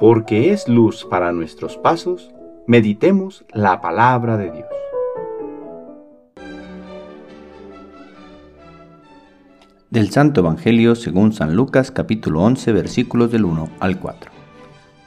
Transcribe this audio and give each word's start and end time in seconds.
porque 0.00 0.50
es 0.50 0.66
luz 0.66 1.04
para 1.04 1.30
nuestros 1.30 1.76
pasos, 1.76 2.30
meditemos 2.66 3.44
la 3.52 3.82
palabra 3.82 4.38
de 4.38 4.50
Dios. 4.50 4.66
Del 9.90 10.10
Santo 10.10 10.40
Evangelio 10.40 10.94
según 10.94 11.34
San 11.34 11.54
Lucas 11.54 11.90
capítulo 11.90 12.40
11 12.40 12.72
versículos 12.72 13.30
del 13.30 13.44
1 13.44 13.68
al 13.78 14.00
4. 14.00 14.30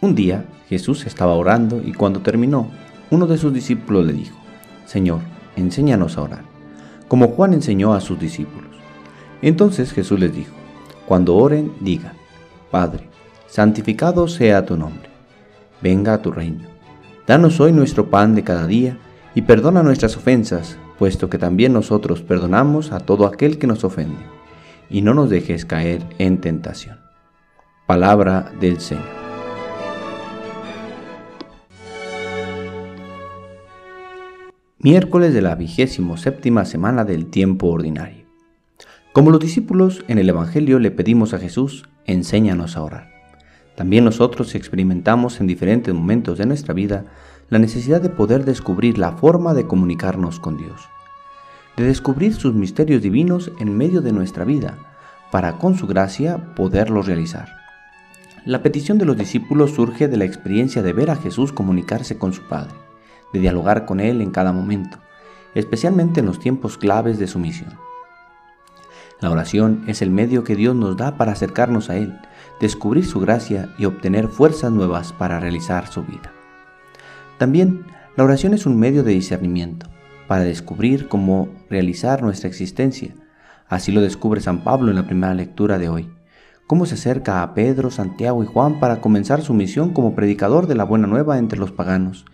Un 0.02 0.14
día 0.14 0.46
Jesús 0.70 1.08
estaba 1.08 1.34
orando 1.34 1.82
y 1.84 1.94
cuando 1.94 2.20
terminó, 2.20 2.70
uno 3.10 3.26
de 3.26 3.40
sus 3.40 3.52
discípulos 3.52 4.06
le 4.06 4.14
dijo, 4.14 4.38
Señor, 4.86 5.22
enséñanos 5.56 6.20
a 6.20 6.22
orar, 6.22 6.44
como 7.08 7.30
Juan 7.30 7.54
enseñó 7.54 7.96
a 7.96 8.02
sus 8.02 8.20
discípulos. 8.20 8.70
Entonces 9.42 9.92
Jesús 9.92 10.20
les 10.20 10.36
dijo, 10.36 10.54
cuando 11.08 11.36
oren, 11.36 11.72
digan, 11.80 12.14
Padre, 12.70 13.13
santificado 13.54 14.28
sea 14.28 14.66
tu 14.66 14.76
nombre, 14.76 15.12
venga 15.80 16.16
a 16.16 16.24
tu 16.24 16.32
reino. 16.32 16.64
Danos 17.28 17.60
hoy 17.60 17.72
nuestro 17.72 18.10
pan 18.10 18.34
de 18.34 18.44
cada 18.44 18.66
día 18.66 18.98
y 19.36 19.44
perdona 19.44 19.84
nuestras 19.84 20.18
ofensas, 20.18 20.80
puesto 20.98 21.30
que 21.30 21.38
también 21.38 21.72
nosotros 21.72 22.24
perdonamos 22.24 22.92
a 22.92 23.00
todo 23.00 23.28
aquel 23.28 23.60
que 23.60 23.68
nos 23.68 23.84
ofende, 23.84 24.18
y 24.90 25.04
no 25.04 25.14
nos 25.14 25.30
dejes 25.30 25.66
caer 25.66 26.02
en 26.18 26.42
tentación. 26.42 26.98
Palabra 27.86 28.52
del 28.60 28.80
Señor. 28.80 29.06
Miércoles 34.80 35.32
de 35.32 35.44
la 35.44 35.54
vigésimo 35.54 36.18
séptima 36.18 36.66
semana 36.66 37.06
del 37.06 37.28
tiempo 37.28 37.68
ordinario. 37.68 38.26
Como 39.12 39.30
los 39.30 39.40
discípulos 39.40 40.04
en 40.08 40.18
el 40.18 40.28
Evangelio 40.28 40.80
le 40.80 40.90
pedimos 40.90 41.36
a 41.36 41.38
Jesús, 41.38 41.88
enséñanos 42.08 42.78
a 42.78 42.82
orar. 42.82 43.13
También 43.76 44.06
nosotros 44.06 44.54
experimentamos 44.56 45.40
en 45.40 45.48
diferentes 45.48 45.94
momentos 45.94 46.38
de 46.38 46.46
nuestra 46.46 46.74
vida 46.74 47.06
la 47.50 47.60
necesidad 47.60 48.02
de 48.02 48.10
poder 48.10 48.46
descubrir 48.46 48.98
la 48.98 49.14
forma 49.14 49.54
de 49.54 49.66
comunicarnos 49.66 50.40
con 50.40 50.58
Dios, 50.58 50.88
de 51.78 51.84
descubrir 51.84 52.34
sus 52.36 52.54
misterios 52.54 53.02
divinos 53.02 53.52
en 53.60 53.76
medio 53.76 54.02
de 54.02 54.12
nuestra 54.12 54.46
vida, 54.46 54.78
para 55.32 55.58
con 55.58 55.76
su 55.76 55.88
gracia 55.88 56.54
poderlos 56.56 57.08
realizar. 57.08 57.50
La 58.46 58.62
petición 58.62 58.98
de 58.98 59.06
los 59.06 59.18
discípulos 59.18 59.72
surge 59.72 60.08
de 60.08 60.18
la 60.18 60.26
experiencia 60.26 60.84
de 60.84 60.94
ver 60.94 61.10
a 61.10 61.16
Jesús 61.16 61.52
comunicarse 61.52 62.18
con 62.18 62.34
su 62.34 62.44
Padre, 62.44 62.76
de 63.32 63.40
dialogar 63.40 63.86
con 63.86 64.00
Él 64.00 64.22
en 64.22 64.32
cada 64.32 64.54
momento, 64.54 65.00
especialmente 65.56 66.20
en 66.20 66.28
los 66.28 66.40
tiempos 66.40 66.78
claves 66.78 67.18
de 67.18 67.28
su 67.28 67.40
misión. 67.40 67.74
La 69.24 69.32
oración 69.32 69.86
es 69.88 70.02
el 70.02 70.12
medio 70.12 70.44
que 70.44 70.58
Dios 70.58 70.76
nos 70.76 70.98
da 70.98 71.16
para 71.16 71.32
acercarnos 71.32 71.90
a 71.90 71.96
Él, 71.96 72.14
descubrir 72.60 73.06
su 73.06 73.22
gracia 73.22 73.70
y 73.78 73.86
obtener 73.86 74.28
fuerzas 74.28 74.70
nuevas 74.70 75.14
para 75.14 75.40
realizar 75.40 75.88
su 75.88 76.04
vida. 76.04 76.34
También 77.38 77.86
la 78.18 78.26
oración 78.26 78.54
es 78.54 78.66
un 78.66 78.78
medio 78.78 79.02
de 79.02 79.14
discernimiento, 79.14 79.88
para 80.28 80.44
descubrir 80.44 81.08
cómo 81.08 81.48
realizar 81.70 82.22
nuestra 82.22 82.50
existencia. 82.50 83.16
Así 83.70 83.94
lo 83.94 84.02
descubre 84.02 84.42
San 84.42 84.62
Pablo 84.66 84.90
en 84.90 84.98
la 84.98 85.08
primera 85.08 85.34
lectura 85.34 85.78
de 85.78 85.88
hoy. 85.88 86.12
Cómo 86.68 86.86
se 86.86 86.96
acerca 86.96 87.44
a 87.44 87.54
Pedro, 87.54 87.92
Santiago 87.92 88.44
y 88.44 88.46
Juan 88.46 88.82
para 88.82 89.00
comenzar 89.00 89.42
su 89.42 89.54
misión 89.54 89.92
como 89.92 90.16
predicador 90.16 90.68
de 90.68 90.76
la 90.76 90.84
buena 90.84 91.08
nueva 91.08 91.38
entre 91.38 91.60
los 91.60 91.72
paganos, 91.72 92.26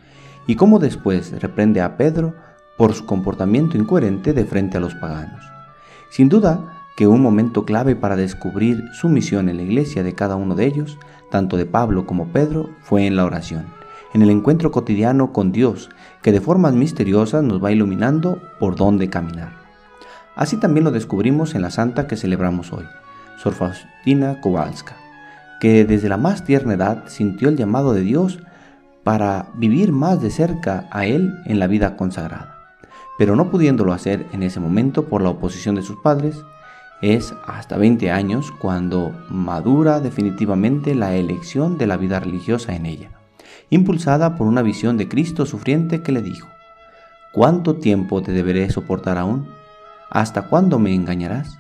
y 0.47 0.55
cómo 0.55 0.79
después 0.79 1.39
reprende 1.39 1.81
a 1.81 1.97
Pedro 1.97 2.33
por 2.79 2.95
su 2.95 3.05
comportamiento 3.05 3.77
incoherente 3.77 4.33
de 4.33 4.45
frente 4.45 4.77
a 4.77 4.81
los 4.81 4.95
paganos. 4.95 5.45
Sin 6.09 6.29
duda, 6.29 6.78
que 6.99 7.07
un 7.07 7.21
momento 7.21 7.63
clave 7.63 7.95
para 7.95 8.17
descubrir 8.17 8.89
su 8.91 9.07
misión 9.07 9.47
en 9.47 9.55
la 9.55 9.63
iglesia 9.63 10.03
de 10.03 10.15
cada 10.15 10.35
uno 10.35 10.53
de 10.53 10.65
ellos, 10.65 10.97
tanto 11.31 11.55
de 11.55 11.65
Pablo 11.65 12.05
como 12.05 12.33
Pedro, 12.33 12.71
fue 12.81 13.07
en 13.07 13.15
la 13.15 13.23
oración, 13.23 13.67
en 14.13 14.21
el 14.21 14.29
encuentro 14.29 14.69
cotidiano 14.71 15.31
con 15.31 15.53
Dios, 15.53 15.89
que 16.21 16.33
de 16.33 16.41
formas 16.41 16.73
misteriosas 16.73 17.41
nos 17.41 17.63
va 17.63 17.71
iluminando 17.71 18.41
por 18.59 18.75
dónde 18.75 19.09
caminar. 19.09 19.53
Así 20.35 20.57
también 20.57 20.83
lo 20.83 20.91
descubrimos 20.91 21.55
en 21.55 21.61
la 21.61 21.71
santa 21.71 22.05
que 22.05 22.17
celebramos 22.17 22.73
hoy, 22.73 22.83
Sor 23.41 23.53
Faustina 23.53 24.41
Kowalska, 24.41 24.97
que 25.61 25.85
desde 25.85 26.09
la 26.09 26.17
más 26.17 26.43
tierna 26.43 26.73
edad 26.73 27.05
sintió 27.07 27.47
el 27.47 27.55
llamado 27.55 27.93
de 27.93 28.01
Dios 28.01 28.39
para 29.05 29.47
vivir 29.55 29.93
más 29.93 30.21
de 30.21 30.31
cerca 30.31 30.89
a 30.91 31.05
Él 31.05 31.33
en 31.45 31.59
la 31.59 31.67
vida 31.67 31.95
consagrada. 31.95 32.57
Pero 33.17 33.37
no 33.37 33.49
pudiéndolo 33.49 33.93
hacer 33.93 34.25
en 34.33 34.43
ese 34.43 34.59
momento 34.59 35.05
por 35.05 35.21
la 35.21 35.29
oposición 35.29 35.75
de 35.75 35.81
sus 35.81 35.95
padres, 36.01 36.43
es 37.01 37.33
hasta 37.45 37.77
20 37.77 38.11
años 38.11 38.51
cuando 38.51 39.13
madura 39.29 39.99
definitivamente 39.99 40.95
la 40.95 41.15
elección 41.15 41.77
de 41.77 41.87
la 41.87 41.97
vida 41.97 42.19
religiosa 42.19 42.75
en 42.75 42.85
ella, 42.85 43.11
impulsada 43.69 44.35
por 44.35 44.47
una 44.47 44.61
visión 44.61 44.97
de 44.97 45.07
Cristo 45.07 45.45
sufriente 45.45 46.01
que 46.01 46.11
le 46.11 46.21
dijo, 46.21 46.47
¿Cuánto 47.31 47.75
tiempo 47.75 48.23
te 48.23 48.31
deberé 48.31 48.71
soportar 48.71 49.19
aún? 49.19 49.47
¿Hasta 50.09 50.47
cuándo 50.47 50.79
me 50.79 50.95
engañarás? 50.95 51.59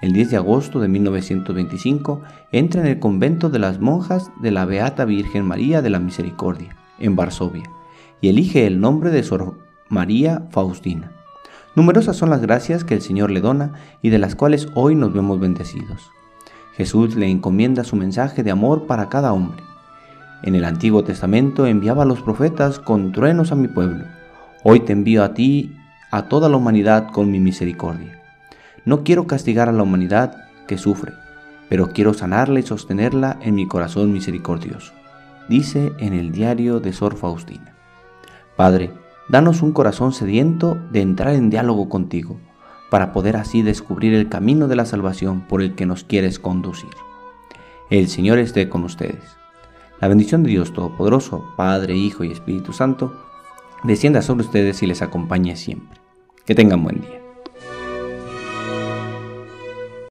El 0.00 0.12
10 0.12 0.30
de 0.30 0.36
agosto 0.36 0.80
de 0.80 0.88
1925 0.88 2.22
entra 2.52 2.80
en 2.80 2.86
el 2.86 3.00
convento 3.00 3.50
de 3.50 3.58
las 3.58 3.80
monjas 3.80 4.30
de 4.40 4.52
la 4.52 4.64
Beata 4.64 5.04
Virgen 5.04 5.44
María 5.44 5.82
de 5.82 5.90
la 5.90 5.98
Misericordia, 5.98 6.76
en 7.00 7.16
Varsovia, 7.16 7.68
y 8.20 8.28
elige 8.28 8.66
el 8.66 8.80
nombre 8.80 9.10
de 9.10 9.24
Sor 9.24 9.58
María 9.88 10.46
Faustina. 10.50 11.19
Numerosas 11.76 12.16
son 12.16 12.30
las 12.30 12.40
gracias 12.40 12.84
que 12.84 12.94
el 12.94 13.02
Señor 13.02 13.30
le 13.30 13.40
dona 13.40 13.72
y 14.02 14.10
de 14.10 14.18
las 14.18 14.34
cuales 14.34 14.68
hoy 14.74 14.96
nos 14.96 15.12
vemos 15.12 15.38
bendecidos. 15.38 16.10
Jesús 16.74 17.14
le 17.14 17.28
encomienda 17.28 17.84
su 17.84 17.94
mensaje 17.94 18.42
de 18.42 18.50
amor 18.50 18.86
para 18.86 19.08
cada 19.08 19.32
hombre. 19.32 19.62
En 20.42 20.54
el 20.54 20.64
Antiguo 20.64 21.04
Testamento 21.04 21.66
enviaba 21.66 22.02
a 22.02 22.06
los 22.06 22.22
profetas 22.22 22.78
con 22.78 23.12
truenos 23.12 23.52
a 23.52 23.54
mi 23.54 23.68
pueblo. 23.68 24.04
Hoy 24.64 24.80
te 24.80 24.92
envío 24.92 25.22
a 25.22 25.34
ti, 25.34 25.76
a 26.10 26.22
toda 26.22 26.48
la 26.48 26.56
humanidad, 26.56 27.08
con 27.12 27.30
mi 27.30 27.38
misericordia. 27.38 28.20
No 28.84 29.04
quiero 29.04 29.26
castigar 29.26 29.68
a 29.68 29.72
la 29.72 29.82
humanidad 29.82 30.34
que 30.66 30.78
sufre, 30.78 31.12
pero 31.68 31.92
quiero 31.92 32.14
sanarla 32.14 32.60
y 32.60 32.62
sostenerla 32.62 33.38
en 33.42 33.54
mi 33.54 33.68
corazón 33.68 34.12
misericordioso. 34.12 34.92
Dice 35.48 35.92
en 35.98 36.14
el 36.14 36.32
diario 36.32 36.80
de 36.80 36.92
Sor 36.92 37.16
Faustina. 37.16 37.74
Padre, 38.56 38.90
Danos 39.30 39.62
un 39.62 39.70
corazón 39.70 40.12
sediento 40.12 40.76
de 40.90 41.02
entrar 41.02 41.34
en 41.34 41.50
diálogo 41.50 41.88
contigo, 41.88 42.36
para 42.90 43.12
poder 43.12 43.36
así 43.36 43.62
descubrir 43.62 44.12
el 44.12 44.28
camino 44.28 44.66
de 44.66 44.74
la 44.74 44.84
salvación 44.84 45.42
por 45.42 45.62
el 45.62 45.76
que 45.76 45.86
nos 45.86 46.02
quieres 46.02 46.40
conducir. 46.40 46.90
El 47.90 48.08
Señor 48.08 48.38
esté 48.38 48.68
con 48.68 48.82
ustedes. 48.82 49.22
La 50.00 50.08
bendición 50.08 50.42
de 50.42 50.50
Dios 50.50 50.72
Todopoderoso, 50.72 51.44
Padre, 51.56 51.94
Hijo 51.94 52.24
y 52.24 52.32
Espíritu 52.32 52.72
Santo, 52.72 53.12
descienda 53.84 54.20
sobre 54.20 54.44
ustedes 54.44 54.82
y 54.82 54.88
les 54.88 55.00
acompañe 55.00 55.54
siempre. 55.54 56.00
Que 56.44 56.56
tengan 56.56 56.82
buen 56.82 57.00
día. 57.00 57.19